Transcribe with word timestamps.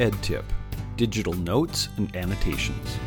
EdTip 0.00 0.44
Digital 0.96 1.34
Notes 1.34 1.90
and 1.98 2.16
Annotations. 2.16 2.98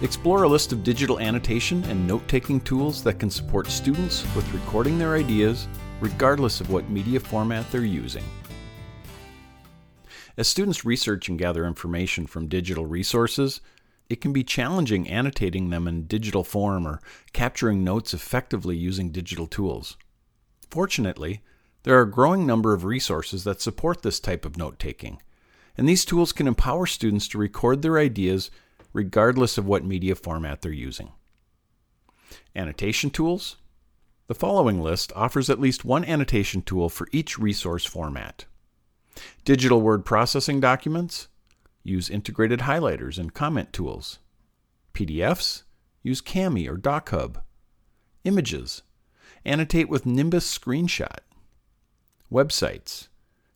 Explore 0.00 0.44
a 0.44 0.48
list 0.48 0.72
of 0.72 0.82
digital 0.82 1.20
annotation 1.20 1.84
and 1.84 2.06
note 2.06 2.26
taking 2.26 2.58
tools 2.58 3.04
that 3.04 3.18
can 3.18 3.28
support 3.28 3.66
students 3.66 4.24
with 4.34 4.50
recording 4.54 4.98
their 4.98 5.14
ideas 5.14 5.68
regardless 6.00 6.62
of 6.62 6.70
what 6.70 6.88
media 6.88 7.20
format 7.20 7.70
they're 7.70 7.84
using. 7.84 8.24
As 10.38 10.48
students 10.48 10.86
research 10.86 11.28
and 11.28 11.38
gather 11.38 11.66
information 11.66 12.26
from 12.26 12.48
digital 12.48 12.86
resources, 12.86 13.60
it 14.08 14.22
can 14.22 14.32
be 14.32 14.42
challenging 14.42 15.10
annotating 15.10 15.68
them 15.68 15.86
in 15.86 16.06
digital 16.06 16.44
form 16.44 16.86
or 16.86 17.02
capturing 17.34 17.84
notes 17.84 18.14
effectively 18.14 18.74
using 18.74 19.10
digital 19.10 19.46
tools. 19.46 19.98
Fortunately, 20.70 21.42
there 21.82 21.98
are 21.98 22.02
a 22.02 22.10
growing 22.10 22.46
number 22.46 22.72
of 22.72 22.86
resources 22.86 23.44
that 23.44 23.60
support 23.60 24.00
this 24.00 24.18
type 24.18 24.46
of 24.46 24.56
note 24.56 24.78
taking, 24.78 25.20
and 25.76 25.88
these 25.88 26.04
tools 26.04 26.32
can 26.32 26.46
empower 26.46 26.86
students 26.86 27.28
to 27.28 27.38
record 27.38 27.82
their 27.82 27.98
ideas 27.98 28.50
regardless 28.92 29.56
of 29.56 29.66
what 29.66 29.84
media 29.84 30.14
format 30.14 30.60
they're 30.60 30.72
using. 30.72 31.12
Annotation 32.54 33.10
tools. 33.10 33.56
The 34.28 34.34
following 34.34 34.80
list 34.80 35.12
offers 35.14 35.50
at 35.50 35.60
least 35.60 35.84
one 35.84 36.04
annotation 36.04 36.62
tool 36.62 36.88
for 36.88 37.08
each 37.12 37.38
resource 37.38 37.84
format. 37.84 38.46
Digital 39.44 39.80
word 39.80 40.04
processing 40.04 40.60
documents. 40.60 41.28
Use 41.82 42.08
integrated 42.08 42.60
highlighters 42.60 43.18
and 43.18 43.34
comment 43.34 43.72
tools. 43.72 44.18
PDFs. 44.94 45.64
Use 46.02 46.20
Kami 46.20 46.68
or 46.68 46.76
DocHub. 46.76 47.42
Images. 48.24 48.82
Annotate 49.44 49.88
with 49.88 50.06
Nimbus 50.06 50.58
Screenshot. 50.58 51.18
Websites. 52.30 53.08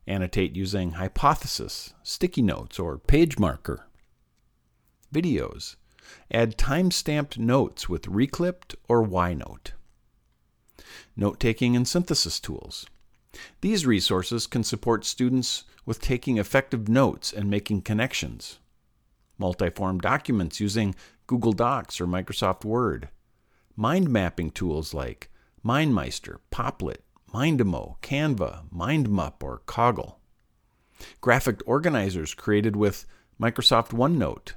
Annotate 0.07 0.55
using 0.55 0.93
Hypothesis, 0.93 1.95
Sticky 2.03 2.43
Notes, 2.43 2.79
or 2.79 2.99
page 2.99 3.39
marker. 3.39 3.87
Videos. 5.13 5.77
Add 6.31 6.57
time-stamped 6.57 7.39
notes 7.39 7.89
with 7.89 8.07
Reclipped 8.07 8.77
or 8.89 9.05
YNote. 9.05 9.73
Note-taking 11.17 11.75
and 11.75 11.89
synthesis 11.89 12.39
tools. 12.39 12.87
These 13.61 13.87
resources 13.87 14.47
can 14.47 14.63
support 14.63 15.05
students 15.05 15.65
with 15.85 16.01
taking 16.01 16.39
effective 16.39 16.89
notes 16.89 17.33
and 17.33 17.51
making 17.51 17.83
connections. 17.83 18.59
Multiform 19.41 20.01
documents 20.01 20.61
using 20.61 20.95
Google 21.27 21.53
Docs 21.53 22.01
or 22.01 22.07
Microsoft 22.07 22.65
Word. 22.65 23.09
Mind 23.75 24.09
mapping 24.09 24.51
tools 24.51 24.95
like 24.95 25.31
MindMeister, 25.65 26.39
Popplet, 26.53 26.99
Mindomo, 27.33 28.01
Canva, 28.01 28.69
MindMup, 28.71 29.43
or 29.43 29.63
Coggle. 29.67 30.17
Graphic 31.21 31.61
organizers 31.67 32.35
created 32.35 32.77
with 32.77 33.07
Microsoft 33.41 33.91
OneNote, 33.91 34.53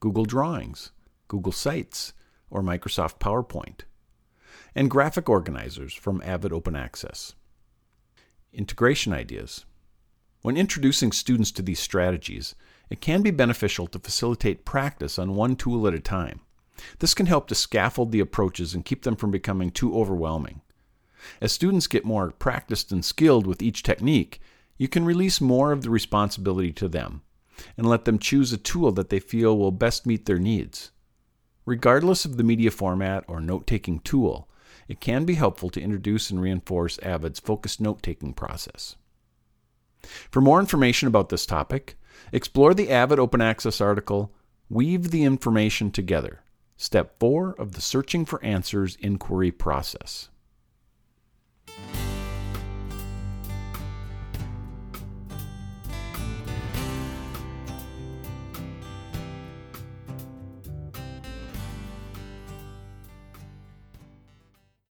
Google 0.00 0.24
Drawings, 0.24 0.90
Google 1.28 1.52
Sites, 1.52 2.12
or 2.50 2.62
Microsoft 2.62 3.18
PowerPoint. 3.18 3.82
And 4.74 4.90
graphic 4.90 5.28
organizers 5.28 5.94
from 5.94 6.22
Avid 6.24 6.52
Open 6.52 6.76
Access. 6.76 7.34
Integration 8.52 9.12
ideas. 9.12 9.64
When 10.42 10.56
introducing 10.56 11.12
students 11.12 11.50
to 11.52 11.62
these 11.62 11.80
strategies, 11.80 12.54
it 12.90 13.00
can 13.00 13.22
be 13.22 13.30
beneficial 13.30 13.86
to 13.88 13.98
facilitate 13.98 14.64
practice 14.64 15.18
on 15.18 15.34
one 15.34 15.56
tool 15.56 15.86
at 15.88 15.94
a 15.94 16.00
time. 16.00 16.40
This 17.00 17.12
can 17.14 17.26
help 17.26 17.48
to 17.48 17.54
scaffold 17.54 18.12
the 18.12 18.20
approaches 18.20 18.74
and 18.74 18.84
keep 18.84 19.02
them 19.02 19.16
from 19.16 19.30
becoming 19.30 19.70
too 19.70 19.96
overwhelming. 19.96 20.60
As 21.40 21.52
students 21.52 21.86
get 21.86 22.04
more 22.04 22.30
practiced 22.30 22.92
and 22.92 23.04
skilled 23.04 23.46
with 23.46 23.62
each 23.62 23.82
technique, 23.82 24.40
you 24.76 24.88
can 24.88 25.04
release 25.04 25.40
more 25.40 25.72
of 25.72 25.82
the 25.82 25.90
responsibility 25.90 26.72
to 26.72 26.88
them 26.88 27.22
and 27.76 27.88
let 27.88 28.04
them 28.04 28.18
choose 28.18 28.52
a 28.52 28.56
tool 28.56 28.92
that 28.92 29.10
they 29.10 29.18
feel 29.18 29.58
will 29.58 29.72
best 29.72 30.06
meet 30.06 30.26
their 30.26 30.38
needs. 30.38 30.92
Regardless 31.64 32.24
of 32.24 32.36
the 32.36 32.44
media 32.44 32.70
format 32.70 33.24
or 33.28 33.40
note 33.40 33.66
taking 33.66 33.98
tool, 34.00 34.48
it 34.86 35.00
can 35.00 35.24
be 35.24 35.34
helpful 35.34 35.68
to 35.70 35.82
introduce 35.82 36.30
and 36.30 36.40
reinforce 36.40 36.98
Avid's 37.00 37.40
focused 37.40 37.80
note 37.80 38.02
taking 38.02 38.32
process. 38.32 38.96
For 40.30 40.40
more 40.40 40.60
information 40.60 41.08
about 41.08 41.28
this 41.28 41.44
topic, 41.44 41.98
explore 42.32 42.72
the 42.72 42.90
Avid 42.90 43.18
Open 43.18 43.40
Access 43.40 43.80
article, 43.80 44.32
Weave 44.70 45.10
the 45.10 45.24
Information 45.24 45.90
Together, 45.90 46.40
Step 46.76 47.18
4 47.18 47.56
of 47.58 47.72
the 47.72 47.80
Searching 47.80 48.24
for 48.24 48.42
Answers 48.42 48.96
inquiry 49.00 49.50
process. 49.50 50.28